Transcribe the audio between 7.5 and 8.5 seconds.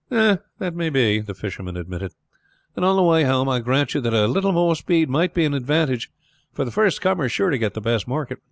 to get the best market.